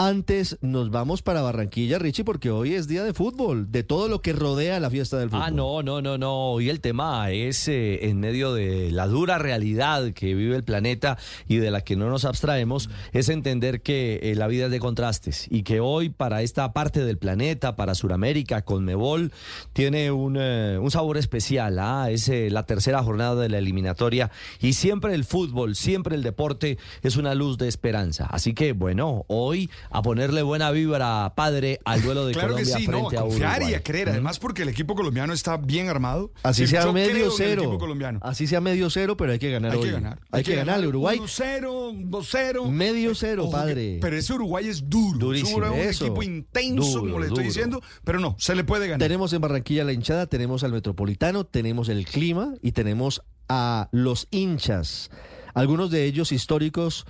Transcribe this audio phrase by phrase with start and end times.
[0.00, 4.22] Antes nos vamos para Barranquilla, Richie, porque hoy es día de fútbol, de todo lo
[4.22, 5.42] que rodea la fiesta del fútbol.
[5.44, 6.52] Ah, no, no, no, no.
[6.52, 11.18] Hoy el tema es eh, en medio de la dura realidad que vive el planeta
[11.48, 14.78] y de la que no nos abstraemos, es entender que eh, la vida es de
[14.78, 19.32] contrastes y que hoy para esta parte del planeta, para Sudamérica, Conmebol,
[19.72, 21.76] tiene un, eh, un sabor especial.
[21.80, 22.08] ¿ah?
[22.08, 27.16] Es la tercera jornada de la eliminatoria y siempre el fútbol, siempre el deporte es
[27.16, 28.28] una luz de esperanza.
[28.30, 32.80] Así que, bueno, hoy a ponerle buena vibra, padre, al duelo de claro Colombia que
[32.80, 33.72] sí, frente no, a confiar Uruguay.
[33.72, 36.32] y a creer, además porque el equipo colombiano está bien armado.
[36.42, 37.62] Así Sí, sea yo medio cero.
[37.62, 38.18] equipo colombiano.
[38.22, 39.84] Así sea medio cero, pero hay que ganar Hay hoy.
[39.86, 40.20] que ganar.
[40.30, 41.18] Hay, que, ganarle Uruguay.
[41.18, 42.68] 1-0, 2-0.
[42.70, 43.98] Medio cero, Ojo que- padre.
[44.00, 45.18] pero ese Uruguay es duro.
[45.18, 46.04] Durísimo, Es un eso.
[46.06, 47.54] equipo intenso, Duro, como le estoy duro.
[47.54, 48.98] diciendo, pero no, se le puede ganar.
[48.98, 54.28] Tenemos en Barranquilla la hinchada, tenemos al Metropolitano, tenemos el clima y tenemos a los
[54.30, 55.10] hinchas.
[55.54, 57.06] Algunos de ellos históricos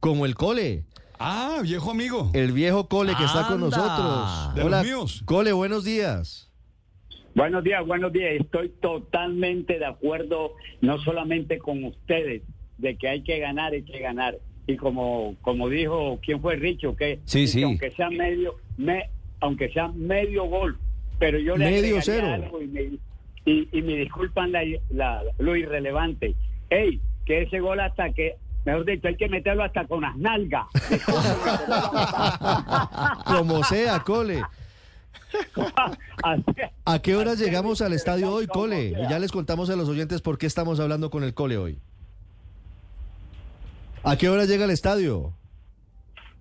[0.00, 0.84] como el Cole,
[1.24, 2.30] Ah, viejo amigo.
[2.34, 4.54] el viejo Cole que está con nosotros.
[4.54, 5.22] De los Hola, míos.
[5.24, 6.48] Cole, buenos días.
[7.34, 8.32] Buenos días, buenos días.
[8.40, 12.42] Estoy totalmente de acuerdo, no solamente con ustedes,
[12.78, 14.36] de que hay que ganar, hay que ganar.
[14.66, 16.94] Y como, como dijo, ¿quién fue Richo?
[16.94, 17.62] Que, Sí, que sí.
[17.62, 19.08] aunque sea medio, me,
[19.40, 20.78] aunque sea medio gol,
[21.18, 22.28] pero yo le Medio cero.
[22.32, 22.82] algo y me,
[23.44, 26.34] y, y me disculpan la, la- lo irrelevante.
[26.70, 30.66] Ey, que ese gol hasta que, mejor dicho, hay que meterlo hasta con las nalgas.
[33.26, 34.42] Como sea, Cole.
[36.84, 38.90] ¿A qué horas así llegamos al estadio hoy, Cole?
[38.90, 41.78] Y ya les contamos a los oyentes por qué estamos hablando con el Cole hoy.
[44.04, 45.32] ¿A qué hora llega al estadio?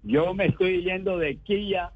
[0.03, 1.91] Yo me estoy yendo de Quilla,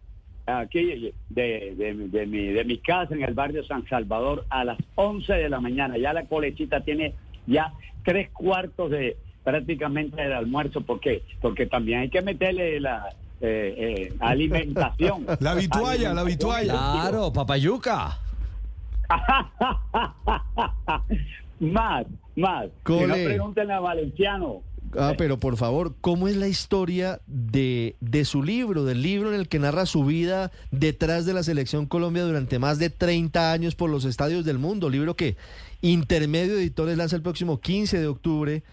[0.45, 4.77] aquí, de, de, de mi, de mi casa en el barrio San Salvador a las
[4.93, 5.97] 11 de la mañana.
[5.97, 7.15] Ya la colecita tiene
[7.47, 10.81] ya tres cuartos de prácticamente del almuerzo.
[10.81, 11.23] ¿Por qué?
[11.39, 15.25] Porque también hay que meterle la eh, eh, alimentación.
[15.39, 16.73] La vitualla, la vitualla.
[16.73, 18.19] Claro, papayuca.
[21.59, 22.05] más,
[22.35, 22.65] más.
[22.65, 23.25] Si no, Cole.
[23.25, 24.61] pregúntenle a Valenciano.
[24.97, 29.39] Ah, pero por favor, ¿cómo es la historia de, de su libro, del libro en
[29.39, 33.75] el que narra su vida detrás de la selección Colombia durante más de 30 años
[33.75, 34.89] por los estadios del mundo?
[34.89, 35.35] Libro que
[35.81, 38.63] Intermedio Editores lanza el próximo 15 de octubre.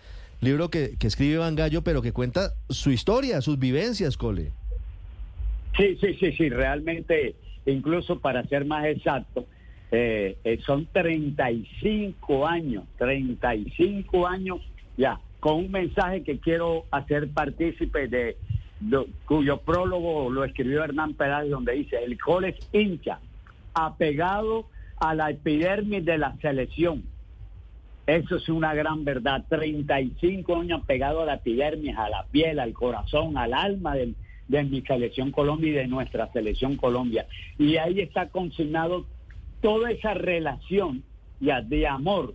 [0.43, 4.51] Libro que, que escribe Van Gallo, pero que cuenta su historia, sus vivencias, Cole.
[5.77, 9.47] Sí, sí, sí, sí, realmente, incluso para ser más exacto,
[9.93, 14.59] eh, eh, son 35 años, 35 años
[14.97, 18.37] ya, con un mensaje que quiero hacer partícipe de,
[19.27, 23.21] cuyo prólogo lo escribió Hernán Peláez, donde dice, el Cole es hincha,
[23.75, 24.67] apegado
[24.99, 27.05] a la epidermis de la selección.
[28.07, 29.45] Eso es una gran verdad.
[29.49, 34.15] 35 años pegado a la epidermis, a la piel, al corazón, al alma de,
[34.49, 37.27] mi selección Colombia y de nuestra selección Colombia.
[37.59, 39.07] Y ahí está consignado
[39.61, 41.05] toda esa relación
[41.41, 42.35] ya de amor,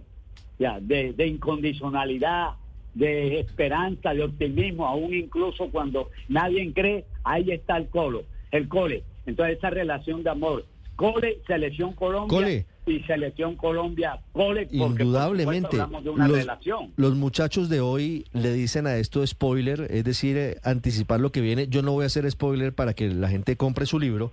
[0.57, 2.51] ya de, de incondicionalidad,
[2.93, 9.03] de esperanza, de optimismo, aún incluso cuando nadie cree, ahí está el colo, el cole.
[9.27, 10.65] Entonces esa relación de amor,
[10.97, 12.65] cole, selección Colombia Cole.
[12.85, 15.69] y selección Colombia, cole, por Indudablemente.
[15.69, 16.91] supuesto hablamos de una los, relación.
[16.97, 21.39] los muchachos de hoy le dicen a esto spoiler, es decir, eh, anticipar lo que
[21.39, 21.67] viene.
[21.69, 24.31] Yo no voy a hacer spoiler para que la gente compre su libro,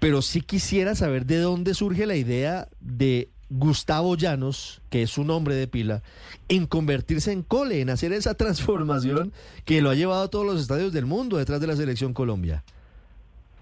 [0.00, 5.24] pero sí quisiera saber de dónde surge la idea de Gustavo Llanos, que es su
[5.24, 6.02] nombre de pila,
[6.48, 9.32] en convertirse en cole, en hacer esa transformación
[9.64, 12.64] que lo ha llevado a todos los estadios del mundo detrás de la selección Colombia.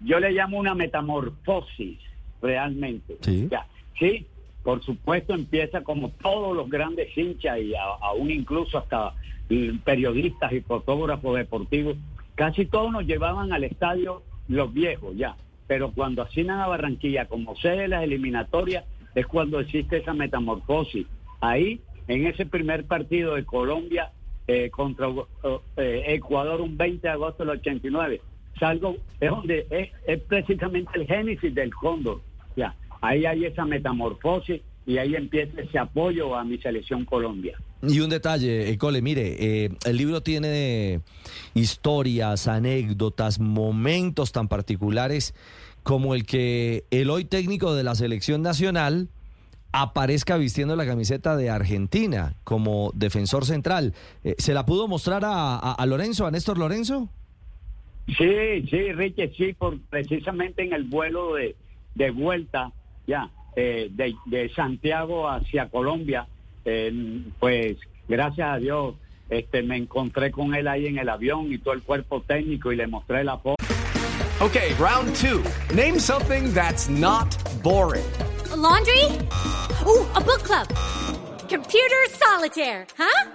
[0.01, 1.99] Yo le llamo una metamorfosis,
[2.43, 3.17] realmente.
[3.99, 4.27] Sí.
[4.63, 9.13] Por supuesto empieza como todos los grandes hinchas y a- aún incluso hasta
[9.51, 11.97] mm, periodistas y fotógrafos deportivos,
[12.35, 15.37] casi todos nos llevaban al estadio los viejos ya,
[15.67, 21.07] pero cuando asignan a Barranquilla como sede de las eliminatorias es cuando existe esa metamorfosis.
[21.41, 24.11] Ahí, en ese primer partido de Colombia
[24.47, 25.09] eh, contra
[25.77, 28.21] eh, Ecuador un 20 de agosto del 89,
[28.59, 32.21] salgo, es donde es, es precisamente el génesis del cóndor.
[32.57, 37.57] Ya, ahí hay esa metamorfosis y ahí empieza ese apoyo a mi selección Colombia.
[37.83, 41.01] Y un detalle, eh, Cole, mire, eh, el libro tiene
[41.55, 45.35] historias, anécdotas, momentos tan particulares
[45.83, 49.09] como el que el hoy técnico de la selección nacional
[49.73, 53.93] aparezca vistiendo la camiseta de Argentina como defensor central.
[54.23, 57.09] Eh, ¿Se la pudo mostrar a- a Lorenzo, a Néstor Lorenzo?
[58.07, 61.57] Sí, sí, Ricky, sí, por, precisamente en el vuelo de,
[61.95, 62.71] de vuelta,
[63.07, 66.27] ya, eh, de, de Santiago hacia Colombia,
[66.65, 67.79] eh, pues
[68.09, 68.95] gracias a Dios,
[69.31, 72.77] este, me encontré con él ahí en el avión y todo el cuerpo técnico y
[72.77, 73.63] le mostré la foto.
[74.41, 75.43] Okay, round two.
[75.75, 78.05] Name something that's not boring.
[78.53, 79.05] A laundry?
[79.87, 80.67] Ooh, a book club.
[81.49, 83.31] Computer solitaire, huh?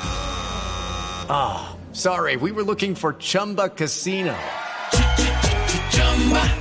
[1.99, 4.33] Sorry, we were looking for Chumba Casino.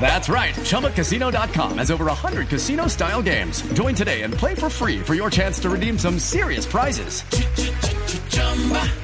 [0.00, 0.52] That's right.
[0.52, 3.62] ChumbaCasino.com has over 100 casino style games.
[3.74, 7.22] Join today and play for free for your chance to redeem some serious prizes.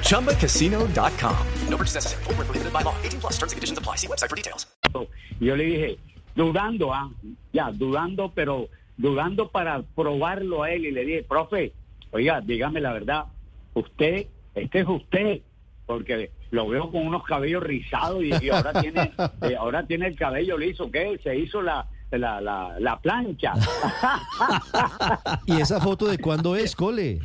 [0.09, 1.47] ChumbaCasino.com.
[1.69, 2.23] No purchase necessary.
[2.23, 2.95] Void where prohibited by law.
[3.03, 3.95] 18 plus terms and conditions apply.
[3.95, 4.67] See website for details.
[5.39, 5.97] Yo le dije,
[6.35, 7.09] dudando, ah,
[7.53, 8.67] ya, dudando, pero
[8.97, 10.85] dudando para probarlo a él.
[10.85, 11.71] Y le dije, profe,
[12.11, 13.23] oiga, dígame la verdad,
[13.73, 15.41] usted, este es usted,
[15.85, 19.11] porque lo veo con unos cabellos rizados y, y ahora tiene
[19.41, 20.89] eh, ahora tiene el cabello liso.
[20.91, 21.19] ¿Qué?
[21.23, 23.53] Se hizo la, la, la, la plancha.
[25.45, 27.19] ¿Y esa foto de cuándo es, Cole?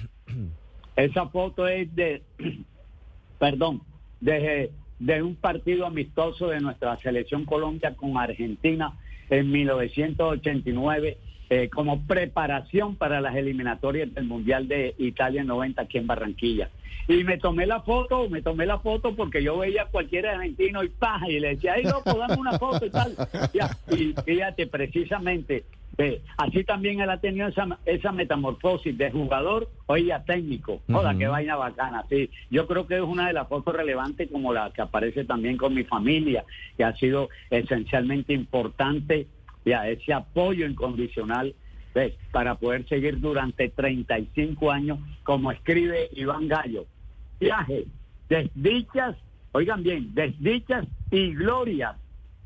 [0.97, 2.23] Esa foto es de,
[3.39, 3.83] perdón,
[4.21, 8.99] de, de un partido amistoso de nuestra selección Colombia con Argentina
[9.31, 11.19] en 1989
[11.53, 16.71] eh, como preparación para las eliminatorias del Mundial de Italia 90 aquí en Barranquilla.
[17.09, 20.85] Y me tomé la foto, me tomé la foto porque yo veía a cualquier argentino
[20.85, 23.17] y paja y le decía, ay loco, dame una foto y tal.
[23.91, 25.65] Y fíjate, precisamente,
[25.99, 30.83] ve, así también él ha tenido esa, esa metamorfosis de jugador, hoy a técnico.
[30.89, 32.31] Joda, qué vaina bacana, sí.
[32.49, 35.75] Yo creo que es una de las fotos relevantes como la que aparece también con
[35.75, 36.45] mi familia,
[36.77, 39.27] que ha sido esencialmente importante,
[39.65, 41.55] ya, ese apoyo incondicional
[41.95, 42.15] ¿ves?
[42.33, 46.87] para poder seguir durante 35 años, como escribe Iván Gallo.
[47.39, 47.87] Viaje,
[48.29, 49.17] desdichas,
[49.53, 51.97] oigan bien, desdichas y glorias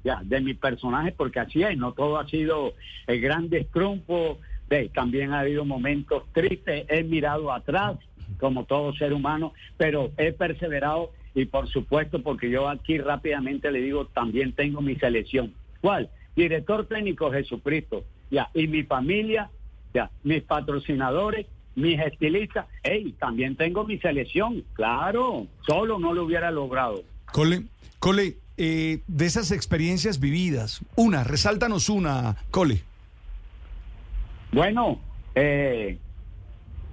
[0.04, 2.74] ya, de mi personaje, porque así es, no todo ha sido
[3.06, 4.38] el grandes triunfos,
[4.68, 4.92] ¿ves?
[4.92, 7.96] también ha habido momentos tristes, he mirado atrás,
[8.38, 13.80] como todo ser humano, pero he perseverado y por supuesto, porque yo aquí rápidamente le
[13.80, 15.52] digo, también tengo mi selección.
[15.80, 16.08] ¿Cuál?
[16.36, 19.50] Director técnico Jesucristo, ya, y mi familia,
[19.92, 21.46] ya, mis patrocinadores,
[21.76, 27.02] mis estilistas, hey, también tengo mi selección, claro, solo no lo hubiera logrado.
[27.32, 27.64] Cole,
[27.98, 32.82] Cole, eh, de esas experiencias vividas, una, resáltanos una, Cole.
[34.52, 35.00] Bueno,
[35.34, 35.98] eh,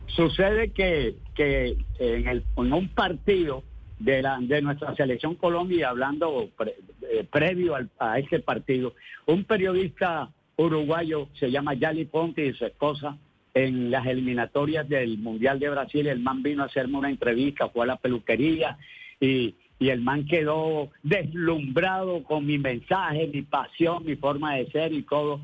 [0.08, 3.64] sucede que, que en, el, en un partido
[4.00, 6.76] de, la, de nuestra selección Colombia, hablando pre-
[7.12, 8.94] eh, previo a este partido,
[9.26, 13.18] un periodista uruguayo se llama Yali Ponte y su esposa
[13.54, 17.84] en las eliminatorias del Mundial de Brasil, el man vino a hacerme una entrevista, fue
[17.84, 18.78] a la peluquería
[19.20, 24.94] y, y el man quedó deslumbrado con mi mensaje, mi pasión, mi forma de ser
[24.94, 25.42] y todo.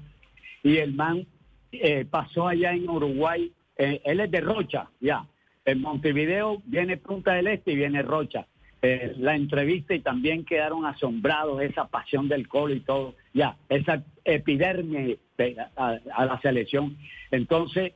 [0.64, 1.26] Y el man
[1.72, 5.26] eh, pasó allá en Uruguay, eh, él es de Rocha, ya.
[5.66, 8.48] En Montevideo viene Punta del Este y viene Rocha.
[8.82, 14.04] Eh, la entrevista y también quedaron asombrados esa pasión del colo y todo, ya, esa
[14.24, 16.96] epidermia de- a, a la selección.
[17.32, 17.94] Entonces,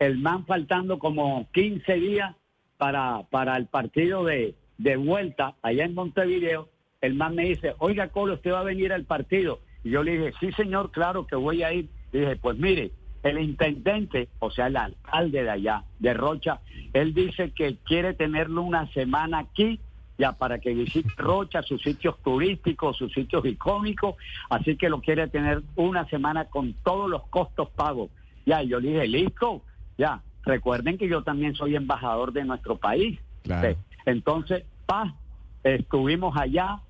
[0.00, 2.34] el man faltando como 15 días
[2.78, 6.68] para, para el partido de, de vuelta allá en Montevideo,
[7.00, 9.60] el man me dice, oiga Colo, usted va a venir al partido.
[9.84, 11.88] Y yo le dije, sí señor, claro que voy a ir.
[12.12, 12.90] Y dije, pues mire,
[13.22, 16.60] el intendente, o sea, el alcalde de allá, de Rocha,
[16.92, 19.80] él dice que quiere tenerlo una semana aquí,
[20.18, 24.16] ya para que visite Rocha, sus sitios turísticos, sus sitios icónicos,
[24.50, 28.10] así que lo quiere tener una semana con todos los costos pagos.
[28.44, 29.62] Ya, y yo le dije, listo,
[29.96, 33.18] ya, recuerden que yo también soy embajador de nuestro país.
[33.44, 33.70] Claro.
[33.70, 33.76] Sí.
[34.06, 35.14] Entonces, pa,
[35.62, 36.80] estuvimos allá,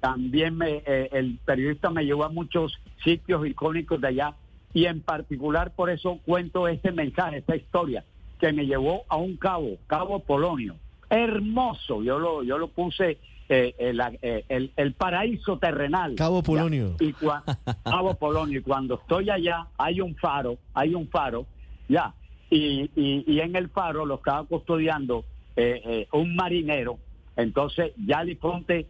[0.00, 4.34] también me, eh, el periodista me llevó a muchos sitios icónicos de allá
[4.72, 8.04] y en particular por eso cuento este mensaje, esta historia,
[8.38, 10.76] que me llevó a un cabo, Cabo Polonio.
[11.10, 16.14] Hermoso, yo lo, yo lo puse eh, el, eh, el- el paraíso terrenal.
[16.16, 16.42] Cabo Ya.
[16.42, 16.96] Polonio.
[16.98, 17.42] Y cua-
[17.84, 21.46] Cabo Polonio, y cuando estoy allá hay un faro, hay un faro,
[21.88, 22.12] ya,
[22.50, 26.98] y, y, y en el faro lo estaba custodiando eh, eh, un marinero,
[27.36, 28.86] entonces Yali Ponte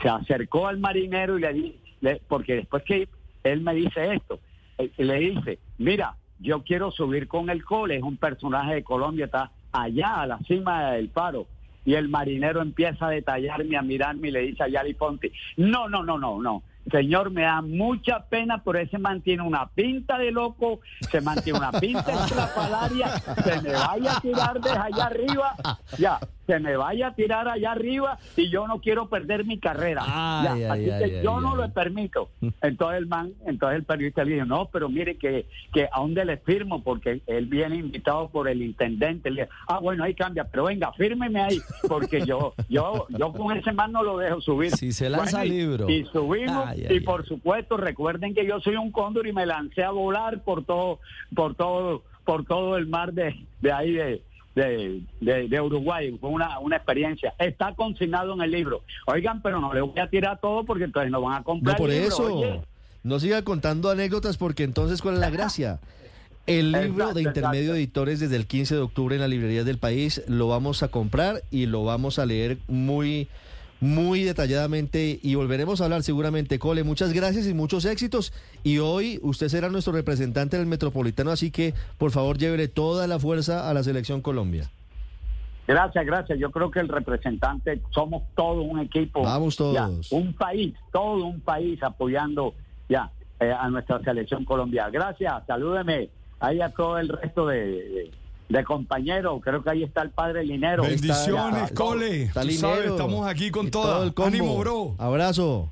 [0.00, 3.08] se acercó al marinero y le di, le- porque después que
[3.44, 4.40] él me dice esto,
[4.78, 9.26] eh, le dice, mira, yo quiero subir con el cole, es un personaje de Colombia,
[9.26, 9.52] está
[9.82, 11.46] allá a la cima del faro.
[11.84, 15.88] Y el marinero empieza a detallarme, a mirarme y le dice a Yali Ponte, no,
[15.88, 16.62] no, no, no, no.
[16.90, 20.80] Señor, me da mucha pena, pero ese mantiene una pinta de loco,
[21.10, 25.54] se mantiene una pinta estrafalaria, se me vaya a tirar desde allá arriba,
[25.98, 30.02] ya, se me vaya a tirar allá arriba y yo no quiero perder mi carrera.
[30.04, 32.28] Ay, Ya, ay, así ay, que yo no lo permito.
[32.62, 36.24] Entonces el man, entonces el periodista le dijo, no, pero mire que, que a dónde
[36.24, 39.30] le firmo, porque él viene invitado por el intendente.
[39.30, 43.72] Le ah, bueno, ahí cambia, pero venga, fírmeme ahí, porque yo, yo, yo con ese
[43.72, 44.70] man no lo dejo subir.
[44.72, 45.90] Si se lanza Bueno, y- libro.
[45.90, 49.90] Y subimos, y por supuesto, recuerden que yo soy un cóndor y me lancé a
[49.90, 51.00] volar por todo,
[51.34, 54.22] por todo, por todo el mar de, de ahí de,
[54.56, 56.16] de, de- de Uruguay.
[56.20, 57.32] Fue una, una experiencia.
[57.38, 58.82] Está consignado en el libro.
[59.06, 61.76] Oigan, pero no le voy a tirar todo porque entonces no van a No comprar
[61.76, 62.34] por el libro, eso.
[62.34, 62.60] oye.
[63.04, 65.78] No siga contando anécdotas porque entonces ¿cuál es la gracia?
[66.46, 67.76] El libro Exacto, de Intermedio exacto.
[67.76, 71.42] Editores desde el 15 de octubre en las librerías del país lo vamos a comprar
[71.52, 73.28] y lo vamos a leer muy
[73.80, 76.82] muy detalladamente y volveremos a hablar seguramente, Cole.
[76.84, 78.32] Muchas gracias y muchos éxitos.
[78.64, 83.06] Y hoy usted será nuestro representante en el Metropolitano, así que por favor llévele toda
[83.06, 84.70] la fuerza a la Selección Colombia.
[85.68, 86.38] Gracias, gracias.
[86.38, 89.22] Yo creo que el representante somos todo un equipo.
[89.22, 89.74] Vamos todos.
[89.74, 92.54] ya, un país, todo un país apoyando
[92.88, 94.90] ya eh, a nuestra selección colombiana.
[94.90, 98.10] Gracias, salúdeme ahí a todo el resto de, de-
[98.48, 99.40] de compañeros.
[99.42, 100.82] Creo que ahí está el padre Linero.
[100.82, 102.22] Bendiciones, Está- Cole.
[102.24, 103.94] Está Tú Linero sabes, estamos aquí con toda.
[103.94, 104.28] todo el combo.
[104.28, 104.94] Ánimo, bro.
[104.98, 105.70] Abrazo.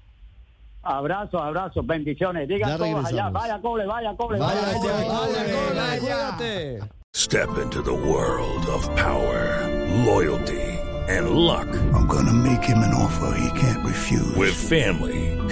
[0.82, 2.46] Abrazos, abrazos, bendiciones.
[2.46, 4.88] Digan todos allá, vaya Cole, vaya Cole, Vaya, vaya, Cole.
[4.88, 6.88] vaya, Cole, vaya.
[7.14, 9.66] Step into the world of power,
[10.04, 10.60] loyalty,
[11.08, 11.68] and luck.
[11.94, 14.34] I'm gonna make him an offer he can't refuse.
[14.36, 15.33] With family,